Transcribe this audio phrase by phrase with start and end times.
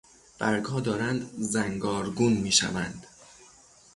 [0.39, 3.07] برگها دارند زنگارگون میشوند.